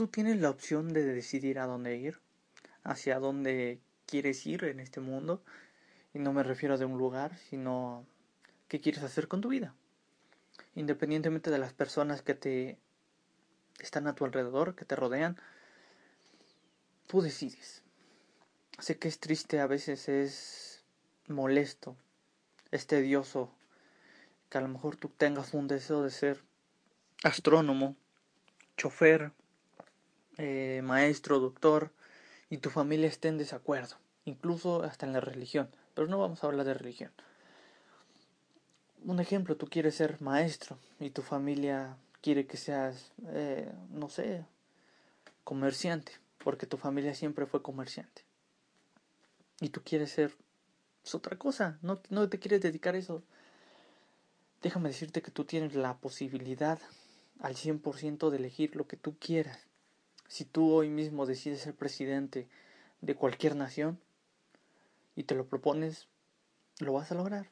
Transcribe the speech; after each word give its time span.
tú 0.00 0.08
tienes 0.08 0.40
la 0.40 0.48
opción 0.48 0.94
de 0.94 1.04
decidir 1.04 1.58
a 1.58 1.66
dónde 1.66 1.98
ir, 1.98 2.22
hacia 2.84 3.18
dónde 3.18 3.80
quieres 4.06 4.46
ir 4.46 4.64
en 4.64 4.80
este 4.80 4.98
mundo. 4.98 5.42
Y 6.14 6.20
no 6.20 6.32
me 6.32 6.42
refiero 6.42 6.78
de 6.78 6.86
un 6.86 6.96
lugar, 6.96 7.36
sino 7.50 8.06
qué 8.68 8.80
quieres 8.80 9.02
hacer 9.02 9.28
con 9.28 9.42
tu 9.42 9.50
vida. 9.50 9.74
Independientemente 10.74 11.50
de 11.50 11.58
las 11.58 11.74
personas 11.74 12.22
que 12.22 12.32
te 12.32 12.78
están 13.78 14.06
a 14.06 14.14
tu 14.14 14.24
alrededor, 14.24 14.74
que 14.74 14.86
te 14.86 14.96
rodean, 14.96 15.36
tú 17.06 17.20
decides. 17.20 17.82
Sé 18.78 18.96
que 18.96 19.08
es 19.08 19.20
triste, 19.20 19.60
a 19.60 19.66
veces 19.66 20.08
es 20.08 20.82
molesto, 21.28 21.94
es 22.70 22.86
tedioso, 22.86 23.52
que 24.48 24.56
a 24.56 24.62
lo 24.62 24.68
mejor 24.68 24.96
tú 24.96 25.10
tengas 25.10 25.52
un 25.52 25.68
deseo 25.68 26.02
de 26.02 26.10
ser 26.10 26.42
astrónomo, 27.22 27.96
chofer, 28.78 29.32
eh, 30.40 30.80
maestro, 30.82 31.38
doctor, 31.38 31.90
y 32.48 32.58
tu 32.58 32.70
familia 32.70 33.08
esté 33.08 33.28
en 33.28 33.36
desacuerdo, 33.36 33.96
incluso 34.24 34.82
hasta 34.82 35.04
en 35.04 35.12
la 35.12 35.20
religión. 35.20 35.68
Pero 35.94 36.08
no 36.08 36.18
vamos 36.18 36.42
a 36.42 36.46
hablar 36.46 36.64
de 36.64 36.72
religión. 36.72 37.12
Un 39.04 39.20
ejemplo, 39.20 39.56
tú 39.56 39.66
quieres 39.66 39.96
ser 39.96 40.20
maestro 40.22 40.78
y 40.98 41.10
tu 41.10 41.20
familia 41.20 41.96
quiere 42.22 42.46
que 42.46 42.56
seas, 42.56 43.12
eh, 43.28 43.70
no 43.90 44.08
sé, 44.08 44.46
comerciante, 45.44 46.12
porque 46.38 46.66
tu 46.66 46.78
familia 46.78 47.14
siempre 47.14 47.44
fue 47.44 47.62
comerciante. 47.62 48.24
Y 49.60 49.68
tú 49.68 49.82
quieres 49.84 50.10
ser 50.10 50.34
otra 51.12 51.36
cosa, 51.36 51.78
no, 51.82 52.00
no 52.08 52.28
te 52.30 52.38
quieres 52.38 52.62
dedicar 52.62 52.94
a 52.94 52.98
eso. 52.98 53.22
Déjame 54.62 54.88
decirte 54.88 55.20
que 55.20 55.30
tú 55.30 55.44
tienes 55.44 55.74
la 55.74 55.98
posibilidad 55.98 56.78
al 57.40 57.56
100% 57.56 58.30
de 58.30 58.36
elegir 58.38 58.76
lo 58.76 58.86
que 58.86 58.96
tú 58.96 59.16
quieras. 59.18 59.69
Si 60.30 60.44
tú 60.44 60.72
hoy 60.72 60.90
mismo 60.90 61.26
decides 61.26 61.60
ser 61.60 61.74
presidente 61.74 62.46
de 63.00 63.16
cualquier 63.16 63.56
nación 63.56 63.98
y 65.16 65.24
te 65.24 65.34
lo 65.34 65.44
propones, 65.44 66.06
lo 66.78 66.92
vas 66.92 67.10
a 67.10 67.16
lograr. 67.16 67.50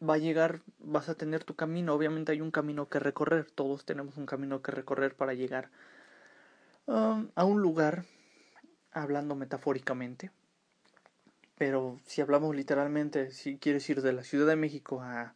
Va 0.00 0.14
a 0.14 0.18
llegar, 0.18 0.62
vas 0.78 1.08
a 1.08 1.16
tener 1.16 1.42
tu 1.42 1.56
camino. 1.56 1.92
Obviamente 1.92 2.30
hay 2.30 2.42
un 2.42 2.52
camino 2.52 2.88
que 2.88 3.00
recorrer. 3.00 3.50
Todos 3.50 3.84
tenemos 3.84 4.16
un 4.18 4.26
camino 4.26 4.62
que 4.62 4.70
recorrer 4.70 5.16
para 5.16 5.34
llegar 5.34 5.72
um, 6.86 7.28
a 7.34 7.44
un 7.44 7.60
lugar, 7.60 8.04
hablando 8.92 9.34
metafóricamente. 9.34 10.30
Pero 11.58 11.98
si 12.06 12.20
hablamos 12.20 12.54
literalmente, 12.54 13.32
si 13.32 13.58
quieres 13.58 13.90
ir 13.90 14.00
de 14.00 14.12
la 14.12 14.22
Ciudad 14.22 14.46
de 14.46 14.54
México 14.54 15.02
a 15.02 15.34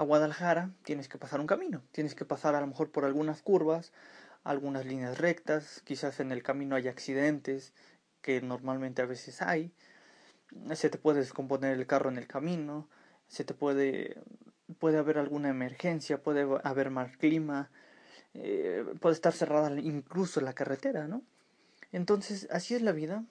a 0.00 0.02
Guadalajara 0.02 0.70
tienes 0.82 1.08
que 1.08 1.18
pasar 1.18 1.40
un 1.40 1.46
camino, 1.46 1.82
tienes 1.92 2.14
que 2.14 2.24
pasar 2.24 2.54
a 2.54 2.60
lo 2.62 2.66
mejor 2.66 2.90
por 2.90 3.04
algunas 3.04 3.42
curvas, 3.42 3.92
algunas 4.44 4.86
líneas 4.86 5.18
rectas, 5.18 5.82
quizás 5.84 6.20
en 6.20 6.32
el 6.32 6.42
camino 6.42 6.76
hay 6.76 6.88
accidentes 6.88 7.72
que 8.22 8.40
normalmente 8.40 9.02
a 9.02 9.06
veces 9.06 9.42
hay, 9.42 9.72
se 10.74 10.90
te 10.90 10.98
puede 10.98 11.20
descomponer 11.20 11.76
el 11.76 11.86
carro 11.86 12.10
en 12.10 12.18
el 12.18 12.26
camino, 12.26 12.88
se 13.28 13.44
te 13.44 13.54
puede 13.54 14.18
puede 14.78 14.98
haber 14.98 15.18
alguna 15.18 15.48
emergencia, 15.48 16.22
puede 16.22 16.46
haber 16.62 16.90
mal 16.90 17.16
clima, 17.18 17.70
eh, 18.34 18.84
puede 19.00 19.14
estar 19.14 19.32
cerrada 19.32 19.78
incluso 19.80 20.40
la 20.40 20.52
carretera, 20.52 21.08
¿no? 21.08 21.22
Entonces, 21.92 22.46
así 22.52 22.76
es 22.76 22.82
la 22.82 22.92
vida, 22.92 23.24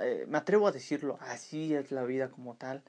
eh, 0.00 0.24
me 0.28 0.38
atrevo 0.38 0.68
a 0.68 0.72
decirlo, 0.72 1.18
así 1.20 1.74
es 1.74 1.90
la 1.90 2.04
vida 2.04 2.30
como 2.30 2.54
tal 2.54 2.84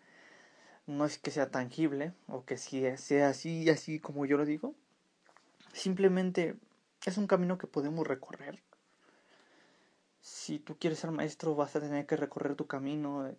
no 0.89 1.05
es 1.05 1.17
que 1.19 1.31
sea 1.31 1.51
tangible 1.51 2.13
o 2.27 2.43
que 2.45 2.57
sea 2.57 3.29
así 3.29 3.69
así 3.69 3.99
como 3.99 4.25
yo 4.25 4.37
lo 4.37 4.45
digo. 4.45 4.73
Simplemente 5.71 6.55
es 7.05 7.17
un 7.17 7.27
camino 7.27 7.57
que 7.57 7.67
podemos 7.67 8.05
recorrer. 8.05 8.61
Si 10.21 10.59
tú 10.59 10.77
quieres 10.77 10.99
ser 10.99 11.11
maestro 11.11 11.55
vas 11.55 11.75
a 11.75 11.79
tener 11.79 12.05
que 12.05 12.17
recorrer 12.17 12.55
tu 12.55 12.67
camino. 12.67 13.31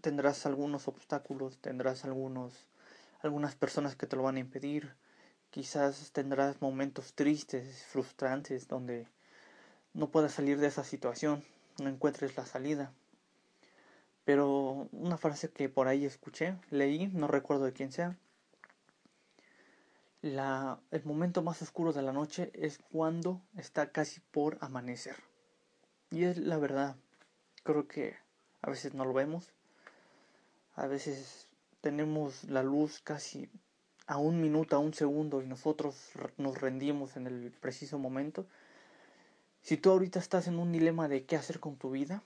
tendrás 0.00 0.46
algunos 0.46 0.88
obstáculos, 0.88 1.58
tendrás 1.58 2.04
algunos 2.04 2.66
algunas 3.22 3.56
personas 3.56 3.96
que 3.96 4.06
te 4.06 4.16
lo 4.16 4.22
van 4.22 4.36
a 4.36 4.40
impedir. 4.40 4.94
Quizás 5.50 6.12
tendrás 6.12 6.60
momentos 6.60 7.14
tristes, 7.14 7.84
frustrantes 7.84 8.68
donde 8.68 9.08
no 9.94 10.10
puedas 10.10 10.32
salir 10.32 10.58
de 10.58 10.66
esa 10.66 10.84
situación, 10.84 11.44
no 11.78 11.88
encuentres 11.88 12.36
la 12.36 12.46
salida. 12.46 12.92
Pero 14.24 14.88
una 14.92 15.16
frase 15.16 15.50
que 15.50 15.68
por 15.68 15.88
ahí 15.88 16.04
escuché, 16.04 16.56
leí, 16.70 17.08
no 17.08 17.28
recuerdo 17.28 17.64
de 17.64 17.72
quién 17.72 17.92
sea. 17.92 18.18
El 20.26 21.04
momento 21.04 21.40
más 21.40 21.62
oscuro 21.62 21.92
de 21.92 22.02
la 22.02 22.12
noche 22.12 22.50
es 22.52 22.78
cuando 22.78 23.42
está 23.56 23.92
casi 23.92 24.18
por 24.18 24.58
amanecer. 24.60 25.14
Y 26.10 26.24
es 26.24 26.38
la 26.38 26.58
verdad. 26.58 26.96
Creo 27.62 27.86
que 27.86 28.16
a 28.60 28.70
veces 28.70 28.92
no 28.94 29.04
lo 29.04 29.12
vemos. 29.12 29.52
A 30.74 30.88
veces 30.88 31.46
tenemos 31.80 32.42
la 32.44 32.64
luz 32.64 33.00
casi 33.00 33.48
a 34.08 34.18
un 34.18 34.40
minuto, 34.40 34.74
a 34.74 34.80
un 34.80 34.94
segundo 34.94 35.42
y 35.42 35.46
nosotros 35.46 36.10
nos 36.38 36.60
rendimos 36.60 37.16
en 37.16 37.28
el 37.28 37.52
preciso 37.52 37.96
momento. 38.00 38.48
Si 39.62 39.76
tú 39.76 39.90
ahorita 39.90 40.18
estás 40.18 40.48
en 40.48 40.58
un 40.58 40.72
dilema 40.72 41.06
de 41.06 41.24
qué 41.24 41.36
hacer 41.36 41.60
con 41.60 41.76
tu 41.76 41.92
vida, 41.92 42.24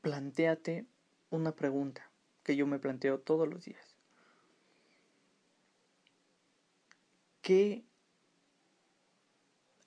plantéate 0.00 0.86
una 1.30 1.50
pregunta 1.50 2.08
que 2.44 2.54
yo 2.54 2.68
me 2.68 2.78
planteo 2.78 3.18
todos 3.18 3.48
los 3.48 3.64
días. 3.64 3.95
¿Qué 7.46 7.84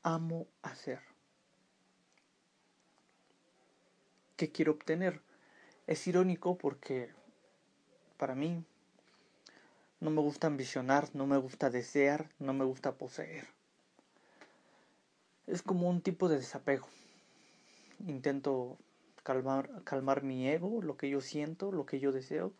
amo 0.01 0.47
hacer? 0.61 1.01
¿Qué 4.37 4.49
quiero 4.49 4.71
obtener? 4.71 5.21
Es 5.85 6.07
irónico 6.07 6.57
porque 6.57 7.09
para 8.15 8.33
mí 8.33 8.63
no 9.99 10.09
me 10.09 10.21
gusta 10.21 10.47
ambicionar, 10.47 11.09
no 11.13 11.27
me 11.27 11.35
gusta 11.35 11.69
desear, 11.69 12.29
no 12.39 12.53
me 12.53 12.63
gusta 12.63 12.93
poseer. 12.93 13.49
Es 15.45 15.61
como 15.61 15.89
un 15.89 15.99
tipo 15.99 16.29
de 16.29 16.37
desapego. 16.37 16.87
Intento 18.07 18.77
calmar, 19.23 19.83
calmar 19.83 20.23
mi 20.23 20.47
ego, 20.47 20.81
lo 20.81 20.95
que 20.95 21.09
yo 21.09 21.19
siento, 21.19 21.73
lo 21.73 21.85
que 21.85 21.99
yo 21.99 22.13
deseo. 22.13 22.53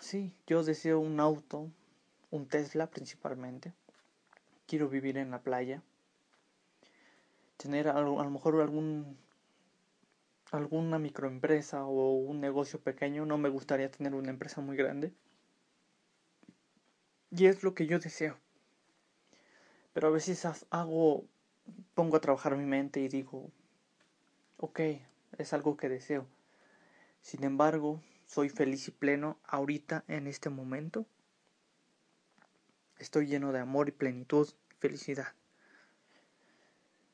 Sí, 0.00 0.32
yo 0.46 0.64
deseo 0.64 0.98
un 0.98 1.20
auto, 1.20 1.70
un 2.30 2.46
Tesla 2.48 2.88
principalmente. 2.88 3.72
Quiero 4.66 4.88
vivir 4.88 5.18
en 5.18 5.30
la 5.30 5.42
playa. 5.42 5.82
Tener 7.56 7.88
a, 7.88 8.00
lo 8.00 8.30
mejor 8.30 8.60
algún 8.60 9.18
alguna 10.50 10.98
microempresa 10.98 11.84
o 11.84 12.14
un 12.14 12.40
negocio 12.40 12.80
pequeño. 12.80 13.26
No 13.26 13.38
me 13.38 13.48
gustaría 13.48 13.90
tener 13.90 14.14
una 14.14 14.30
empresa 14.30 14.60
muy 14.60 14.76
grande. 14.76 15.12
Y 17.30 17.46
es 17.46 17.62
lo 17.62 17.74
que 17.74 17.86
yo 17.86 17.98
deseo. 17.98 18.38
Pero 19.92 20.08
a 20.08 20.10
veces 20.10 20.46
hago, 20.70 21.24
pongo 21.94 22.16
a 22.16 22.20
trabajar 22.20 22.56
mi 22.56 22.64
mente 22.64 23.00
y 23.00 23.08
digo, 23.08 23.50
ok, 24.56 24.80
es 25.38 25.52
algo 25.52 25.76
que 25.76 25.88
deseo. 25.88 26.26
Sin 27.20 27.44
embargo, 27.44 28.00
soy 28.26 28.48
feliz 28.48 28.88
y 28.88 28.92
pleno 28.92 29.38
ahorita 29.44 30.04
en 30.08 30.26
este 30.26 30.48
momento. 30.48 31.06
Estoy 33.00 33.28
lleno 33.28 33.50
de 33.50 33.60
amor 33.60 33.88
y 33.88 33.92
plenitud, 33.92 34.46
felicidad. 34.78 35.32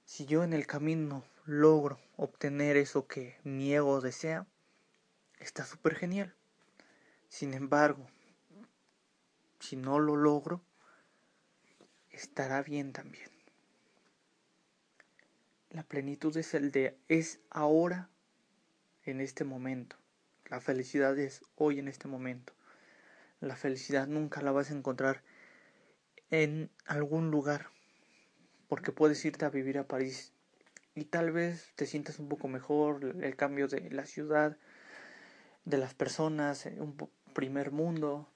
Si 0.04 0.26
yo 0.26 0.42
en 0.42 0.52
el 0.52 0.66
camino 0.66 1.24
logro 1.44 2.00
obtener 2.16 2.76
eso 2.76 3.06
que 3.06 3.38
mi 3.44 3.72
ego 3.72 4.00
desea, 4.00 4.48
está 5.38 5.64
súper 5.64 5.94
genial. 5.94 6.34
Sin 7.28 7.54
embargo, 7.54 8.04
si 9.60 9.76
no 9.76 10.00
lo 10.00 10.16
logro, 10.16 10.60
estará 12.10 12.64
bien 12.64 12.92
también. 12.92 13.30
La 15.70 15.84
plenitud 15.84 16.36
es 16.36 16.52
el 16.54 16.72
de 16.72 16.98
es 17.06 17.38
ahora, 17.48 18.10
en 19.04 19.20
este 19.20 19.44
momento. 19.44 19.94
La 20.46 20.60
felicidad 20.60 21.16
es 21.16 21.42
hoy 21.54 21.78
en 21.78 21.86
este 21.86 22.08
momento. 22.08 22.54
La 23.38 23.54
felicidad 23.54 24.08
nunca 24.08 24.42
la 24.42 24.50
vas 24.50 24.72
a 24.72 24.74
encontrar 24.74 25.22
en 26.30 26.70
algún 26.86 27.30
lugar, 27.30 27.68
porque 28.68 28.92
puedes 28.92 29.24
irte 29.24 29.44
a 29.44 29.50
vivir 29.50 29.78
a 29.78 29.86
París 29.86 30.32
y 30.94 31.04
tal 31.04 31.30
vez 31.30 31.72
te 31.76 31.86
sientas 31.86 32.18
un 32.18 32.28
poco 32.28 32.48
mejor, 32.48 33.16
el 33.22 33.36
cambio 33.36 33.68
de 33.68 33.90
la 33.90 34.06
ciudad, 34.06 34.56
de 35.64 35.78
las 35.78 35.94
personas, 35.94 36.64
eh, 36.66 36.80
un 36.80 36.96
primer 37.34 37.70
mundo, 37.70 38.28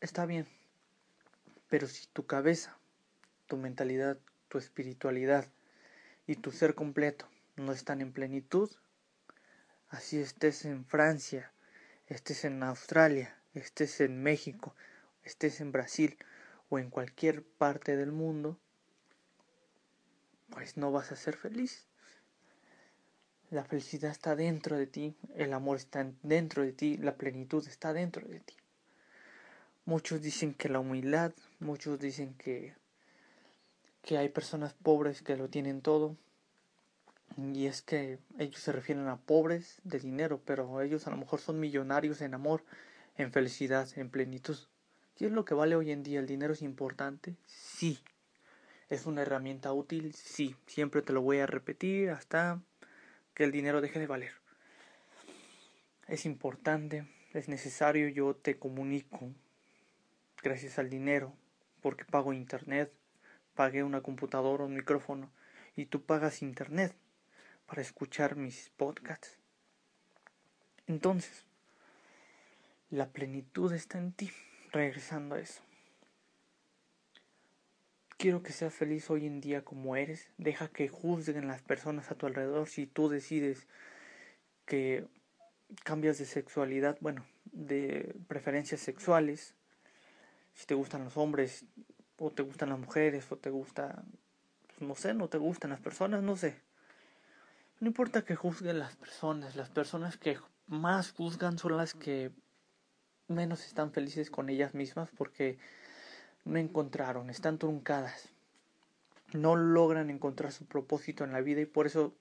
está 0.00 0.26
bien. 0.26 0.48
Pero 1.68 1.86
si 1.86 2.06
tu 2.06 2.26
cabeza, 2.26 2.78
tu 3.46 3.56
mentalidad, 3.56 4.18
tu 4.48 4.58
espiritualidad 4.58 5.46
y 6.26 6.36
tu 6.36 6.50
ser 6.50 6.74
completo 6.74 7.28
no 7.56 7.72
están 7.72 8.00
en 8.00 8.12
plenitud, 8.12 8.70
así 9.90 10.18
estés 10.18 10.64
en 10.64 10.86
Francia, 10.86 11.52
estés 12.06 12.44
en 12.44 12.62
Australia, 12.62 13.36
estés 13.54 14.00
en 14.00 14.22
México, 14.22 14.74
estés 15.24 15.60
en 15.60 15.72
Brasil 15.72 16.16
o 16.72 16.78
en 16.78 16.88
cualquier 16.88 17.44
parte 17.44 17.98
del 17.98 18.12
mundo, 18.12 18.58
pues 20.48 20.78
no 20.78 20.90
vas 20.90 21.12
a 21.12 21.16
ser 21.16 21.36
feliz. 21.36 21.86
La 23.50 23.62
felicidad 23.62 24.10
está 24.10 24.36
dentro 24.36 24.78
de 24.78 24.86
ti, 24.86 25.14
el 25.34 25.52
amor 25.52 25.76
está 25.76 26.10
dentro 26.22 26.62
de 26.62 26.72
ti, 26.72 26.96
la 26.96 27.16
plenitud 27.16 27.62
está 27.68 27.92
dentro 27.92 28.26
de 28.26 28.40
ti. 28.40 28.56
Muchos 29.84 30.22
dicen 30.22 30.54
que 30.54 30.70
la 30.70 30.80
humildad, 30.80 31.34
muchos 31.60 31.98
dicen 31.98 32.32
que, 32.38 32.74
que 34.00 34.16
hay 34.16 34.30
personas 34.30 34.72
pobres 34.72 35.20
que 35.20 35.36
lo 35.36 35.50
tienen 35.50 35.82
todo. 35.82 36.16
Y 37.36 37.66
es 37.66 37.82
que 37.82 38.18
ellos 38.38 38.60
se 38.60 38.72
refieren 38.72 39.08
a 39.08 39.20
pobres 39.20 39.82
de 39.84 39.98
dinero, 39.98 40.40
pero 40.46 40.80
ellos 40.80 41.06
a 41.06 41.10
lo 41.10 41.18
mejor 41.18 41.38
son 41.38 41.60
millonarios 41.60 42.22
en 42.22 42.32
amor, 42.32 42.64
en 43.18 43.30
felicidad, 43.30 43.86
en 43.96 44.08
plenitud. 44.08 44.56
¿Qué 45.16 45.26
es 45.26 45.32
lo 45.32 45.44
que 45.44 45.54
vale 45.54 45.76
hoy 45.76 45.90
en 45.90 46.02
día? 46.02 46.20
¿El 46.20 46.26
dinero 46.26 46.52
es 46.52 46.62
importante? 46.62 47.36
Sí. 47.46 47.98
¿Es 48.88 49.06
una 49.06 49.22
herramienta 49.22 49.72
útil? 49.72 50.14
Sí. 50.14 50.56
Siempre 50.66 51.02
te 51.02 51.12
lo 51.12 51.22
voy 51.22 51.38
a 51.38 51.46
repetir 51.46 52.10
hasta 52.10 52.60
que 53.34 53.44
el 53.44 53.52
dinero 53.52 53.80
deje 53.80 53.98
de 53.98 54.06
valer. 54.06 54.32
Es 56.08 56.26
importante, 56.26 57.06
es 57.32 57.48
necesario, 57.48 58.08
yo 58.08 58.34
te 58.34 58.58
comunico 58.58 59.32
gracias 60.42 60.78
al 60.78 60.90
dinero, 60.90 61.32
porque 61.80 62.04
pago 62.04 62.32
internet, 62.32 62.92
pagué 63.54 63.84
una 63.84 64.02
computadora, 64.02 64.64
un 64.64 64.74
micrófono, 64.74 65.30
y 65.76 65.86
tú 65.86 66.02
pagas 66.02 66.42
internet 66.42 66.94
para 67.66 67.80
escuchar 67.80 68.36
mis 68.36 68.70
podcasts. 68.76 69.38
Entonces, 70.86 71.46
la 72.90 73.08
plenitud 73.08 73.72
está 73.72 73.98
en 73.98 74.12
ti, 74.12 74.30
regresando 74.72 75.34
a 75.36 75.40
eso. 75.40 75.62
Quiero 78.16 78.42
que 78.42 78.52
seas 78.52 78.74
feliz 78.74 79.10
hoy 79.10 79.26
en 79.26 79.40
día 79.40 79.64
como 79.64 79.96
eres. 79.96 80.28
Deja 80.38 80.68
que 80.68 80.88
juzguen 80.88 81.48
las 81.48 81.62
personas 81.62 82.10
a 82.10 82.14
tu 82.14 82.26
alrededor 82.26 82.68
si 82.68 82.86
tú 82.86 83.08
decides 83.08 83.66
que 84.64 85.06
cambias 85.84 86.18
de 86.18 86.24
sexualidad, 86.24 86.98
bueno, 87.00 87.24
de 87.44 88.14
preferencias 88.28 88.80
sexuales. 88.80 89.54
Si 90.54 90.66
te 90.66 90.74
gustan 90.74 91.04
los 91.04 91.16
hombres, 91.16 91.64
o 92.18 92.30
te 92.30 92.42
gustan 92.42 92.68
las 92.68 92.78
mujeres, 92.78 93.30
o 93.32 93.36
te 93.36 93.50
gusta, 93.50 94.04
pues, 94.68 94.88
no 94.88 94.94
sé, 94.94 95.14
no 95.14 95.28
te 95.28 95.38
gustan 95.38 95.70
las 95.70 95.80
personas, 95.80 96.22
no 96.22 96.36
sé. 96.36 96.60
No 97.80 97.88
importa 97.88 98.24
que 98.24 98.36
juzguen 98.36 98.78
las 98.78 98.94
personas, 98.94 99.56
las 99.56 99.70
personas 99.70 100.16
que 100.16 100.38
más 100.68 101.10
juzgan 101.12 101.58
son 101.58 101.76
las 101.76 101.94
que 101.94 102.30
menos 103.32 103.66
están 103.66 103.92
felices 103.92 104.30
con 104.30 104.48
ellas 104.48 104.74
mismas 104.74 105.10
porque 105.16 105.58
no 106.44 106.58
encontraron, 106.58 107.30
están 107.30 107.58
truncadas, 107.58 108.28
no 109.32 109.56
logran 109.56 110.10
encontrar 110.10 110.52
su 110.52 110.66
propósito 110.66 111.24
en 111.24 111.32
la 111.32 111.40
vida 111.40 111.60
y 111.60 111.66
por 111.66 111.86
eso 111.86 112.14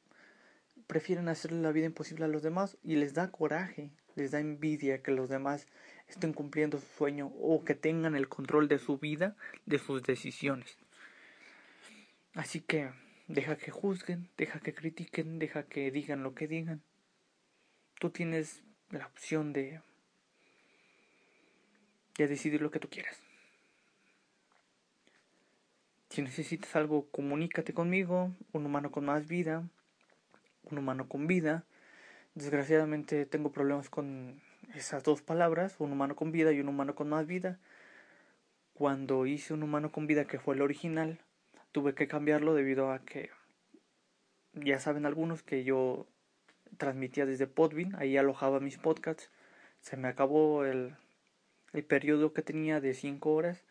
prefieren 0.87 1.29
hacerle 1.29 1.61
la 1.61 1.71
vida 1.71 1.85
imposible 1.85 2.25
a 2.25 2.27
los 2.27 2.43
demás 2.43 2.77
y 2.83 2.95
les 2.95 3.13
da 3.13 3.31
coraje, 3.31 3.91
les 4.15 4.31
da 4.31 4.39
envidia 4.39 5.01
que 5.01 5.11
los 5.11 5.29
demás 5.29 5.67
estén 6.07 6.33
cumpliendo 6.33 6.79
su 6.79 6.87
sueño 6.97 7.31
o 7.39 7.63
que 7.63 7.75
tengan 7.75 8.15
el 8.15 8.27
control 8.27 8.67
de 8.67 8.79
su 8.79 8.97
vida, 8.97 9.35
de 9.65 9.79
sus 9.79 10.03
decisiones. 10.03 10.77
Así 12.33 12.61
que 12.61 12.91
deja 13.27 13.57
que 13.57 13.71
juzguen, 13.71 14.29
deja 14.37 14.59
que 14.59 14.73
critiquen, 14.73 15.39
deja 15.39 15.63
que 15.63 15.91
digan 15.91 16.23
lo 16.23 16.33
que 16.33 16.47
digan. 16.47 16.81
Tú 17.99 18.09
tienes 18.09 18.63
la 18.89 19.07
opción 19.07 19.53
de, 19.53 19.81
de 22.21 22.27
decidir 22.27 22.62
lo 22.62 22.71
que 22.71 22.79
tú 22.79 22.89
quieras. 22.89 23.18
Si 26.09 26.21
necesitas 26.21 26.75
algo, 26.75 27.09
comunícate 27.09 27.73
conmigo, 27.73 28.35
un 28.51 28.65
humano 28.65 28.91
con 28.91 29.06
más 29.06 29.27
vida, 29.27 29.63
un 30.63 30.77
humano 30.77 31.07
con 31.07 31.25
vida. 31.25 31.63
Desgraciadamente 32.35 33.25
tengo 33.25 33.51
problemas 33.51 33.89
con 33.89 34.41
esas 34.75 35.03
dos 35.03 35.21
palabras, 35.21 35.75
un 35.79 35.91
humano 35.91 36.15
con 36.15 36.31
vida 36.31 36.51
y 36.51 36.59
un 36.59 36.68
humano 36.68 36.95
con 36.95 37.09
más 37.09 37.27
vida. 37.27 37.59
Cuando 38.74 39.25
hice 39.25 39.53
un 39.53 39.63
humano 39.63 39.91
con 39.91 40.06
vida, 40.06 40.25
que 40.25 40.39
fue 40.39 40.56
el 40.56 40.62
original, 40.62 41.19
tuve 41.71 41.94
que 41.95 42.07
cambiarlo 42.07 42.53
debido 42.53 42.91
a 42.91 43.00
que 43.00 43.29
ya 44.53 44.79
saben 44.79 45.06
algunos 45.06 45.44
que 45.44 45.63
yo 45.63 46.07
transmitía 46.77 47.25
desde 47.25 47.47
Podbean, 47.47 47.95
ahí 47.95 48.17
alojaba 48.17 48.59
mis 48.59 48.77
podcasts. 48.77 49.29
Se 49.79 49.97
me 49.97 50.09
acabó 50.09 50.65
el, 50.65 50.95
el 51.73 51.83
periodo 51.83 52.33
que 52.33 52.41
tenía 52.41 52.79
de 52.81 52.94
5 52.94 53.33
horas 53.33 53.63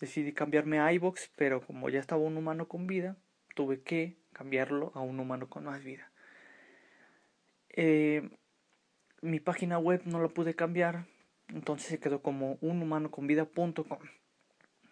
decidí 0.00 0.32
cambiarme 0.32 0.80
a 0.80 0.92
iBox, 0.92 1.30
pero 1.36 1.60
como 1.60 1.88
ya 1.88 2.00
estaba 2.00 2.22
un 2.22 2.36
humano 2.36 2.68
con 2.68 2.86
vida, 2.86 3.16
tuve 3.54 3.80
que 3.82 4.16
cambiarlo 4.32 4.90
a 4.94 5.00
un 5.00 5.20
humano 5.20 5.48
con 5.48 5.64
más 5.64 5.84
vida. 5.84 6.10
Eh, 7.68 8.30
mi 9.20 9.40
página 9.40 9.78
web 9.78 10.02
no 10.04 10.20
la 10.20 10.28
pude 10.28 10.54
cambiar, 10.54 11.06
entonces 11.48 11.88
se 11.88 12.00
quedó 12.00 12.22
como 12.22 12.58
unhumanoconvida.com. 12.60 13.98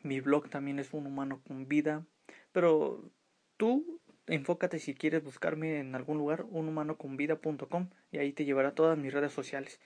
Mi 0.03 0.21
blog 0.21 0.49
también 0.49 0.79
es 0.79 0.95
un 0.95 1.06
humano 1.06 1.43
con 1.47 1.69
vida, 1.69 2.06
pero 2.53 3.11
tú 3.56 4.01
enfócate 4.27 4.79
si 4.79 4.95
quieres 4.95 5.25
buscarme 5.25 5.81
en 5.81 5.95
algún 5.95 6.19
lugar, 6.19 6.47
unhumanoconvida.com 6.51 7.91
y 8.13 8.19
ahí 8.19 8.33
te 8.33 8.45
llevará 8.45 8.75
todas 8.75 8.97
mis 8.97 9.13
redes 9.13 9.33
sociales. 9.33 9.81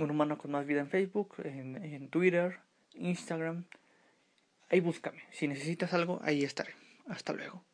Un 0.00 0.10
humano 0.10 0.38
con 0.38 0.50
más 0.50 0.66
vida 0.66 0.80
en 0.80 0.88
Facebook, 0.88 1.36
en, 1.44 2.08
Twitter, 2.08 2.60
Instagram, 2.94 3.64
Ahí 4.70 4.80
búscame. 4.80 5.22
Si 5.30 5.48
necesitas 5.48 5.94
algo, 5.94 6.20
ahí 6.22 6.44
estaré. 6.44 6.74
Hasta 7.06 7.32
luego. 7.32 7.64